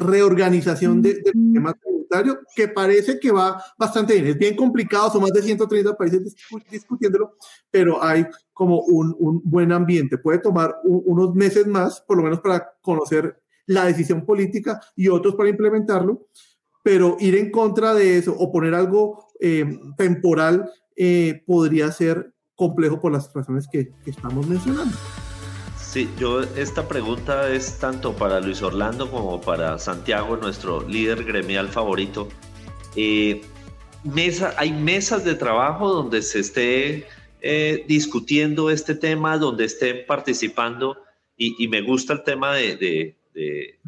[0.00, 1.74] reorganización del sistema
[2.54, 4.26] que parece que va bastante bien.
[4.26, 6.34] Es bien complicado, son más de 130 países
[6.70, 7.36] discutiéndolo,
[7.70, 10.18] pero hay como un, un buen ambiente.
[10.18, 15.34] Puede tomar unos meses más, por lo menos para conocer la decisión política y otros
[15.34, 16.26] para implementarlo,
[16.82, 23.00] pero ir en contra de eso o poner algo eh, temporal eh, podría ser complejo
[23.00, 24.94] por las razones que, que estamos mencionando.
[25.94, 31.68] Sí, yo esta pregunta es tanto para Luis Orlando como para Santiago, nuestro líder gremial
[31.68, 32.28] favorito.
[32.96, 33.42] Eh,
[34.56, 37.06] hay mesas de trabajo donde se esté
[37.40, 40.96] eh, discutiendo este tema, donde estén participando
[41.36, 43.16] y, me gusta el tema de,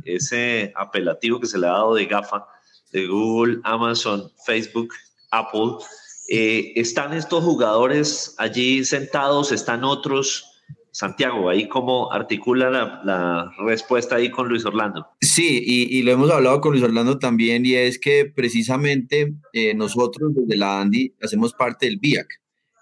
[0.05, 2.47] ese apelativo que se le ha dado de GAFA,
[2.92, 4.95] de Google, Amazon, Facebook,
[5.33, 5.85] Apple.
[6.29, 9.51] Eh, ¿Están estos jugadores allí sentados?
[9.51, 10.53] ¿Están otros?
[10.97, 15.07] Santiago, ahí cómo articula la, respuesta ahí con Luis Orlando.
[15.21, 20.33] Sí, y, lo hemos hablado con Luis Orlando también, y es que precisamente eh, nosotros
[20.35, 22.27] desde la ANDI hacemos parte del BIAC.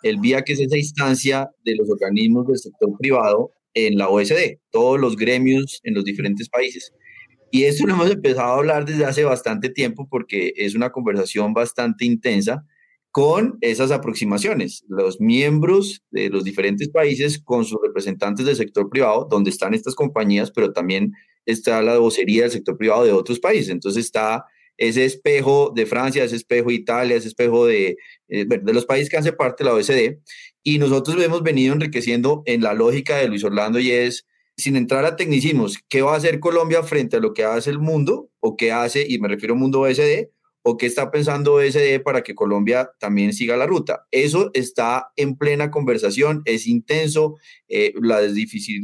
[0.04, 5.00] El BIAC es esa instancia de los organismos del sector privado en la OSD, todos
[5.00, 6.92] los gremios en los diferentes países.
[7.50, 11.52] Y esto lo hemos empezado a hablar desde hace bastante tiempo porque es una conversación
[11.52, 12.64] bastante intensa
[13.14, 19.28] con esas aproximaciones, los miembros de los diferentes países con sus representantes del sector privado,
[19.30, 21.12] donde están estas compañías, pero también
[21.46, 23.68] está la vocería del sector privado de otros países.
[23.68, 24.46] Entonces está
[24.78, 27.96] ese espejo de Francia, ese espejo de Italia, ese espejo de,
[28.26, 30.18] eh, de los países que hacen parte de la OECD.
[30.64, 35.04] Y nosotros hemos venido enriqueciendo en la lógica de Luis Orlando y es, sin entrar
[35.04, 38.56] a tecnicismos, ¿qué va a hacer Colombia frente a lo que hace el mundo o
[38.56, 40.33] qué hace, y me refiero al mundo OECD,
[40.66, 44.06] o qué está pensando SD para que Colombia también siga la ruta.
[44.10, 47.36] Eso está en plena conversación, es intenso,
[47.68, 48.32] eh, las,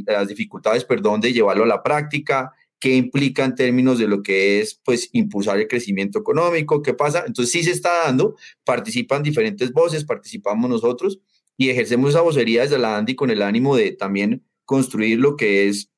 [0.05, 4.59] las dificultades, perdón, de llevarlo a la práctica, qué implica en términos de lo que
[4.59, 7.23] es, pues, impulsar el crecimiento económico, qué pasa.
[7.25, 11.19] Entonces, sí se está dando, participan diferentes voces, participamos nosotros
[11.57, 15.67] y ejercemos esa vocería desde la ANDI con el ánimo de también construir lo que
[15.67, 15.89] es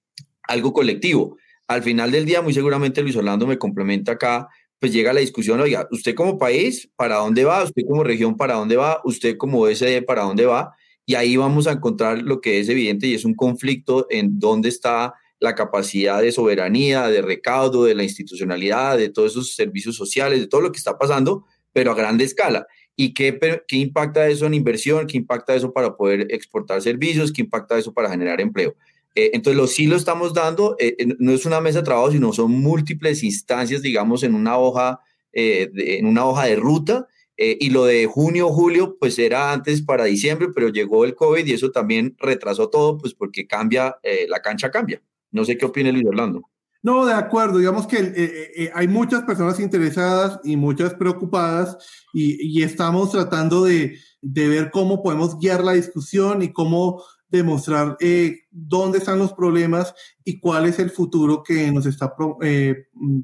[0.48, 1.36] algo colectivo.
[1.68, 4.48] Al final del día, muy seguramente Luis Orlando me complementa acá,
[4.84, 7.64] pues llega la discusión, oiga, usted como país, ¿para dónde va?
[7.64, 9.00] Usted como región, ¿para dónde va?
[9.06, 10.76] Usted como SD, ¿para dónde va?
[11.06, 14.68] Y ahí vamos a encontrar lo que es evidente y es un conflicto en dónde
[14.68, 20.42] está la capacidad de soberanía, de recaudo, de la institucionalidad, de todos esos servicios sociales,
[20.42, 22.68] de todo lo que está pasando, pero a grande escala.
[22.94, 25.08] ¿Y qué, qué impacta eso en inversión?
[25.08, 27.32] ¿Qué impacta eso para poder exportar servicios?
[27.32, 28.76] ¿Qué impacta eso para generar empleo?
[29.16, 32.34] Eh, entonces, lo sí lo estamos dando, eh, no es una mesa de trabajo, sino
[32.34, 35.00] son múltiples instancias, digamos, en una hoja,
[35.32, 37.08] eh, de, en una hoja de ruta.
[37.36, 41.54] y lo de junio, julio, pues era antes para diciembre, pero llegó el COVID y
[41.54, 43.98] eso también retrasó todo, pues porque cambia,
[44.28, 45.02] la cancha cambia.
[45.32, 46.48] No sé qué opina Luis Orlando.
[46.84, 47.58] No, de acuerdo.
[47.58, 51.78] Digamos que hay muchas personas interesadas y muchas preocupadas
[52.14, 57.04] y, y estamos tratando de, de, ver cómo podemos guiar la discusión y cómo
[57.38, 59.94] demostrar eh, dónde están los problemas
[60.24, 63.22] y cuál es el futuro que nos está eh, mm,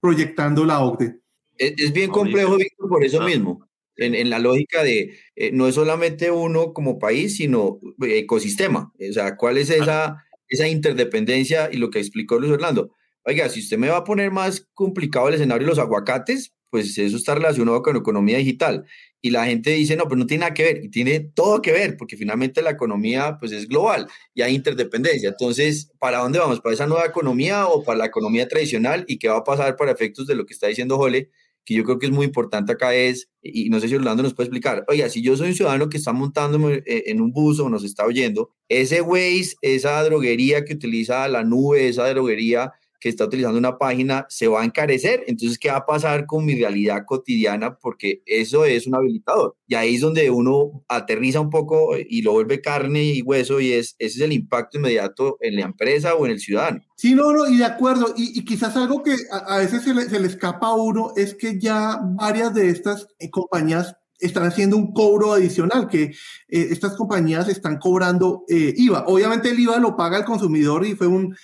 [0.00, 1.20] proyectando la OCDE.
[1.56, 3.66] Es, bien complejo, Víctor, por eso mismo.
[3.96, 8.92] En, la lógica de eh, no es solamente uno como país, sino ecosistema.
[8.96, 12.92] O sea, ¿cuál es esa, esa interdependencia y lo que explicó Luis Orlando?
[13.24, 16.96] Oiga, si usted me va a poner más complicado el escenario de los aguacates, pues
[16.96, 18.84] eso está relacionado con economía digital
[19.20, 21.72] y la gente dice, no, pues no tiene nada que ver, y tiene todo que
[21.72, 25.30] ver, porque finalmente la economía pues es global y hay interdependencia.
[25.30, 26.60] Entonces, ¿para dónde vamos?
[26.60, 29.04] ¿Para esa nueva economía o para la economía tradicional?
[29.08, 31.30] ¿Y qué va a pasar para efectos de lo que está diciendo Jole?
[31.64, 34.34] Que yo creo que es muy importante acá es, y no sé si Orlando nos
[34.34, 37.60] puede explicar, oiga, si yo soy un ciudadano que está montando eh, en un bus
[37.60, 43.08] o nos está oyendo, ese Waze, esa droguería que utiliza la nube, esa droguería que
[43.08, 45.24] está utilizando una página se va a encarecer.
[45.26, 47.76] Entonces, ¿qué va a pasar con mi realidad cotidiana?
[47.76, 49.56] Porque eso es un habilitador.
[49.66, 53.72] Y ahí es donde uno aterriza un poco y lo vuelve carne y hueso y
[53.72, 56.82] es, ese es el impacto inmediato en la empresa o en el ciudadano.
[56.96, 58.12] Sí, no, no, y de acuerdo.
[58.16, 61.58] Y, quizás algo que a, veces se le, se le, escapa a uno es que
[61.58, 66.14] ya varias de estas eh, compañías están haciendo un cobro adicional, que eh,
[66.48, 69.04] estas compañías están cobrando eh, IVA.
[69.06, 71.36] Obviamente el IVA lo paga el consumidor y fue un,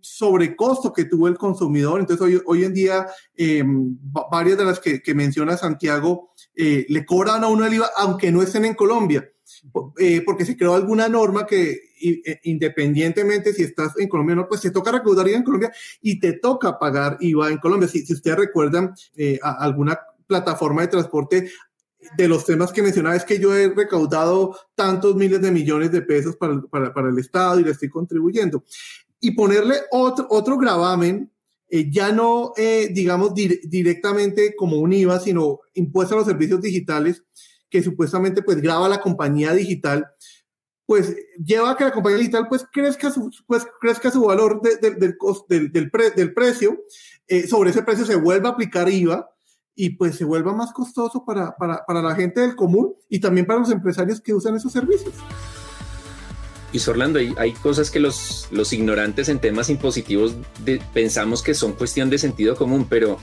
[0.00, 2.00] sobrecosto que tuvo el consumidor.
[2.00, 3.96] Entonces hoy, hoy en día em,
[4.28, 8.42] varias de las que, menciona Santiago eh, le cobran a uno el IVA aunque no
[8.42, 9.30] estén en Colombia,
[10.26, 11.78] porque se creó alguna norma que
[12.42, 16.18] independientemente si estás en Colombia o no, pues te toca recaudar IVA en Colombia y
[16.18, 17.88] te toca pagar IVA en Colombia.
[17.88, 18.92] Si, si ustedes recuerdan
[19.42, 19.96] alguna
[20.26, 21.50] plataforma de transporte
[22.16, 26.02] de los temas que mencionaba es que yo he recaudado tantos miles de millones de
[26.02, 28.64] pesos para, para, para el Estado y le estoy contribuyendo.
[29.20, 31.30] Y ponerle otro, otro gravamen,
[31.68, 37.22] eh, ya no, eh, digamos, directamente como un IVA, sino impuesto a los servicios digitales,
[37.70, 40.06] que supuestamente pues graba la compañía digital,
[40.84, 44.98] pues lleva a que la compañía digital pues crezca su, pues, crezca su valor del,
[44.98, 45.16] del,
[45.48, 46.78] del, del, precio,
[47.26, 49.31] eh, sobre ese precio se vuelve a aplicar IVA,
[49.74, 53.46] y pues se vuelva más costoso para, para, para, la gente del común y también
[53.46, 55.14] para los empresarios que usan esos servicios.
[56.72, 60.34] Y Orlando, hay, hay, cosas que los, los ignorantes en temas impositivos
[60.94, 63.18] pensamos que son cuestión de sentido común, pero,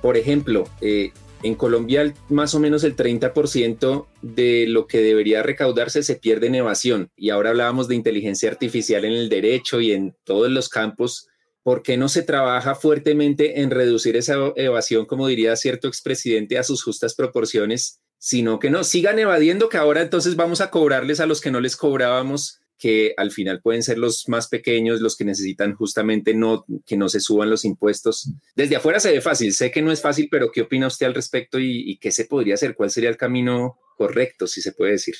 [0.00, 1.12] por ejemplo, eh,
[1.42, 6.56] en Colombia más o menos el 30% de lo que debería recaudarse se pierde en
[6.56, 7.10] evasión.
[7.16, 11.28] Y ahora hablábamos de inteligencia artificial en el derecho y en todos los campos.
[11.62, 16.64] ¿Por qué no se trabaja fuertemente en reducir esa evasión, como diría cierto expresidente, a
[16.64, 21.26] sus justas proporciones, sino que no sigan evadiendo, que ahora entonces vamos a cobrarles a
[21.26, 25.24] los que no les cobrábamos que al final pueden ser los más pequeños, los que
[25.24, 28.32] necesitan justamente no, que no se suban los impuestos.
[28.56, 31.14] Desde afuera se ve fácil, sé que no es fácil, pero ¿qué opina usted al
[31.14, 32.74] respecto y, qué se podría hacer?
[32.74, 35.14] ¿Cuál sería el camino correcto, si se puede decir?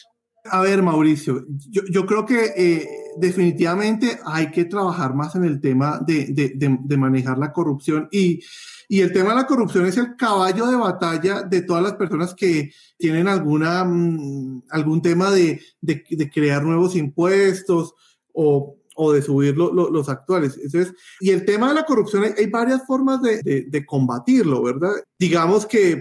[0.44, 6.00] A ver, Mauricio, yo, creo que eh, definitivamente hay que trabajar más en el tema
[6.04, 8.40] de, de manejar la corrupción y
[8.92, 12.34] y el tema de la corrupción es el caballo de batalla de todas las personas
[12.34, 17.94] que tienen alguna, mm, algún tema de, de, crear nuevos impuestos
[18.34, 20.60] o, o de subir los actuales.
[20.62, 24.92] Entonces, y el tema de la corrupción, hay, varias formas de, de, combatirlo, ¿verdad?
[25.18, 25.98] Digamos que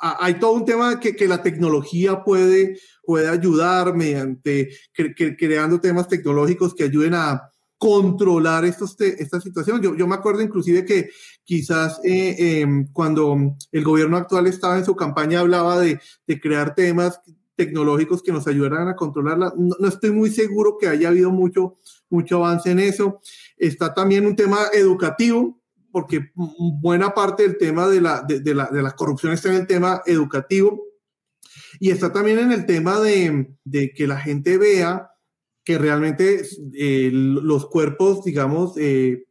[0.00, 4.70] hay todo un tema que, que la tecnología puede, puede ayudar mediante
[5.38, 9.82] creando temas tecnológicos que ayuden a, controlar estos esta situación.
[9.82, 11.10] Yo, yo, me acuerdo inclusive que
[11.42, 16.76] quizás eh, em, cuando el gobierno actual estaba en su campaña hablaba de, de crear
[16.76, 17.20] temas
[17.56, 19.52] tecnológicos que nos ayudaran a controlarla.
[19.56, 21.78] No, estoy muy seguro que haya habido mucho,
[22.08, 23.20] mucho avance en eso.
[23.56, 26.30] Está también un tema educativo, porque
[26.80, 29.66] buena parte del tema de la, de, de la, de la corrupción está en el
[29.66, 30.80] tema educativo.
[31.80, 35.12] Y está también en el tema de, de que la gente vea
[35.64, 36.42] que realmente
[36.74, 39.24] eh, los cuerpos, digamos, eh,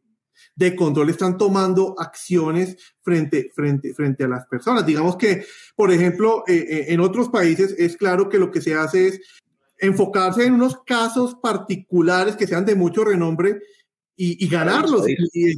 [0.54, 4.86] de control están tomando acciones frente, frente, frente a las personas.
[4.86, 5.44] Digamos que,
[5.76, 9.20] por ejemplo, eh, en otros países es claro que lo que se hace es
[9.78, 13.60] enfocarse en unos casos particulares que sean de mucho renombre
[14.16, 15.08] y, ganarlos.
[15.08, 15.56] Y,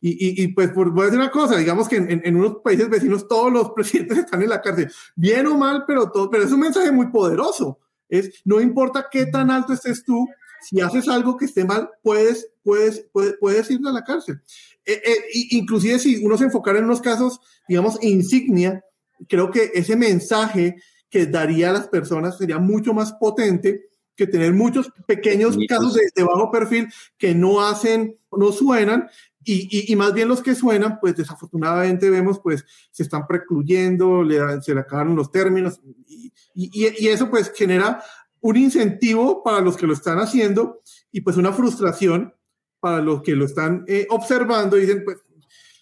[0.00, 3.52] y, pues voy a decir una cosa, digamos que en, en, unos países vecinos todos
[3.52, 6.90] los presidentes están en la cárcel, bien o mal, pero, todo, pero es un mensaje
[6.92, 7.78] muy poderoso.
[8.08, 10.28] Es, no importa qué tan alto estés tú,
[10.60, 14.40] si haces algo que esté mal, puedes, puedes, puedes, puedes ir a la cárcel.
[14.84, 15.16] Eh, eh,
[15.50, 18.84] inclusive si uno se enfocara en unos casos, digamos, insignia,
[19.28, 20.76] creo que ese mensaje
[21.08, 26.22] que daría a las personas sería mucho más potente que tener muchos pequeños casos de,
[26.22, 26.88] bajo perfil
[27.18, 29.08] que no hacen, no suenan,
[29.46, 34.38] y, y, más bien los que suenan, pues desafortunadamente vemos, pues se están precluyendo, le,
[34.62, 38.02] se le acabaron los términos, y, y, eso pues genera
[38.40, 40.80] un incentivo para los que lo están haciendo
[41.12, 42.34] y pues una frustración
[42.80, 45.18] para los que lo están eh, observando y dicen, pues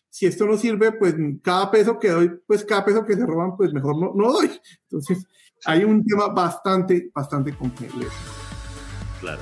[0.08, 3.56] si esto no sirve, pues cada peso que doy, pues cada peso que se roban,
[3.56, 4.50] pues mejor no, no doy.
[4.82, 5.26] Entonces,
[5.64, 7.98] hay un tema bastante, bastante complejo.
[9.20, 9.40] Claro.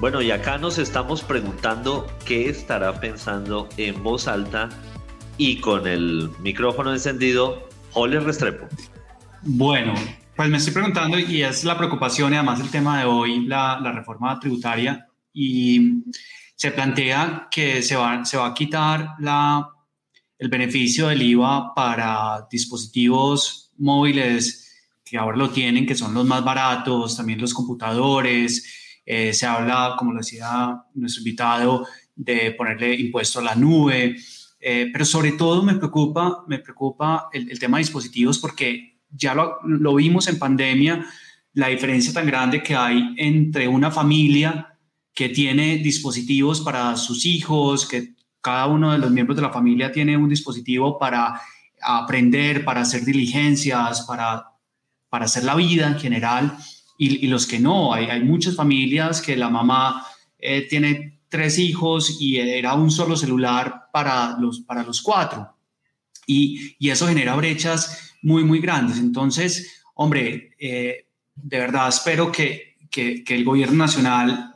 [0.00, 4.68] Bueno, y acá nos estamos preguntando qué estará pensando en voz alta
[5.38, 8.66] y con el micrófono encendido, Jorge Restrepo.
[9.42, 9.94] Bueno,
[10.34, 13.80] pues me estoy preguntando, y es la preocupación y además el tema de hoy, la,
[13.80, 16.02] la reforma tributaria, y
[16.54, 19.66] se plantea que se va, se va a quitar la,
[20.38, 24.65] el beneficio del IVA para dispositivos móviles
[25.06, 29.00] que ahora lo tienen, que son los más baratos, también los computadores.
[29.06, 31.86] Eh, se habla, como lo decía nuestro invitado,
[32.16, 34.16] de ponerle impuesto a la nube.
[34.58, 39.34] Eh, pero sobre todo me preocupa, me preocupa el, el tema de dispositivos porque ya
[39.34, 41.06] lo, vimos en pandemia,
[41.54, 44.76] la diferencia tan grande que hay entre una familia
[45.14, 49.90] que tiene dispositivos para sus hijos, que cada uno de los miembros de la familia
[49.90, 51.40] tiene un dispositivo para
[51.80, 54.44] aprender, para hacer diligencias, para,
[55.08, 56.56] para hacer la vida en general,
[56.98, 57.92] y, los que no.
[57.92, 60.06] Hay, hay, muchas familias que la mamá
[60.38, 65.56] eh, tiene tres hijos y era un solo celular para los, para los cuatro.
[66.26, 68.98] Y, y eso genera brechas muy, muy grandes.
[68.98, 74.54] Entonces, hombre, eh, de verdad espero que, que, el gobierno nacional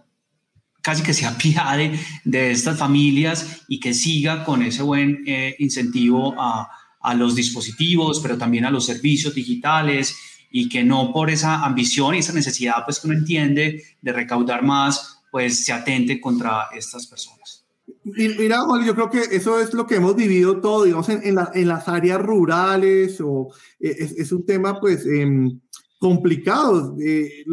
[0.83, 1.93] casi que se apiade
[2.25, 6.71] de estas familias y que siga con ese buen eh, incentivo a,
[7.03, 10.17] a, los dispositivos, pero también a los servicios digitales
[10.51, 14.63] y que no por esa ambición y esa necesidad pues que uno entiende de recaudar
[14.63, 17.65] más, pues se atente contra estas personas.
[18.03, 21.69] Mira, Juan, yo creo que eso es lo que hemos vivido todo, digamos, en, en,
[21.69, 25.61] las áreas rurales, o e, es, un tema, pues, em,
[25.99, 26.97] complicado.
[27.01, 27.45] Eh,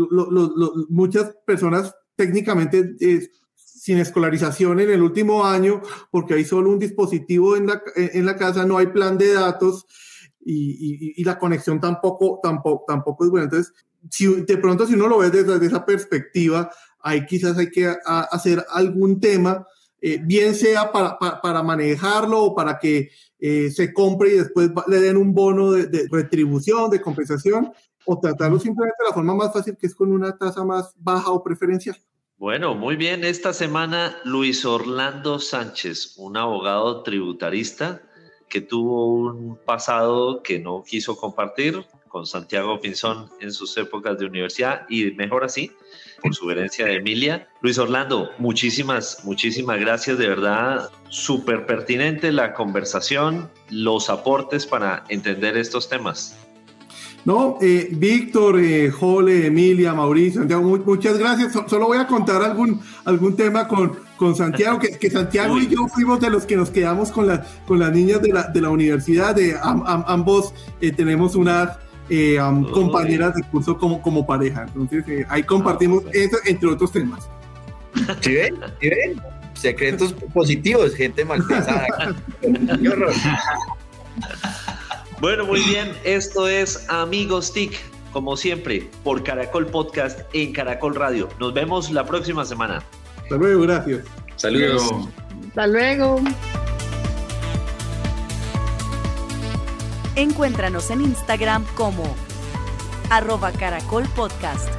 [0.89, 5.81] muchas personas técnicamente eh, sin escolarización en el último año,
[6.11, 9.85] porque hay solo un dispositivo en la, en la casa, no hay plan de datos
[10.49, 13.45] y, y, la conexión tampoco, tampoco, tampoco es buena.
[13.45, 13.73] Entonces,
[14.09, 16.71] si, de pronto si uno lo ve desde, esa perspectiva,
[17.01, 19.67] ahí quizás hay que hacer algún tema,
[19.99, 25.01] eh, bien sea para, para, manejarlo o para que eh, se compre y después le
[25.01, 27.71] den un bono de, de, retribución, de compensación,
[28.05, 31.29] o tratarlo simplemente de la forma más fácil, que es con una tasa más baja
[31.31, 31.97] o preferencial.
[32.37, 33.25] Bueno, muy bien.
[33.25, 38.06] Esta semana Luis Orlando Sánchez, un abogado tributarista
[38.49, 44.25] que tuvo un pasado que no quiso compartir con Santiago Pinzón en sus épocas de
[44.25, 45.71] universidad y mejor así,
[46.21, 47.47] por su herencia de Emilia.
[47.61, 50.17] Luis Orlando, muchísimas, muchísimas gracias.
[50.17, 56.37] De verdad, súper pertinente la conversación, los aportes para entender estos temas.
[57.25, 61.51] No, eh, Víctor, eh, Jole, Emilia, Mauricio, Santiago, muchas gracias.
[61.67, 66.19] solo voy a contar algún, algún tema con, con Santiago, que, Santiago y yo fuimos
[66.19, 69.35] de los que nos quedamos con, la, con las niñas de la, de la universidad.
[69.35, 71.77] De, ambos eh, tenemos unas
[72.73, 74.65] compañeras de curso como, como pareja.
[74.67, 77.29] Entonces, ahí compartimos ah, eso, entre otros temas.
[78.21, 78.55] ¿Sí ven?
[78.81, 79.21] ¿Sí ven?
[79.53, 81.87] Secretos positivos, gente mal pensada.
[82.41, 83.13] Qué horror.
[85.19, 85.91] Bueno, muy bien.
[86.03, 87.75] Esto es Amigos TIC,
[88.13, 91.27] como siempre, por Caracol Podcast en Caracol Radio.
[91.39, 92.83] Nos vemos la próxima semana.
[93.27, 94.05] Hasta luego, gracias.
[94.37, 95.09] Saludos.
[95.49, 96.21] Hasta luego.
[100.15, 102.15] Encuéntranos en Instagram como
[103.09, 104.69] arroba Caracol Podcast.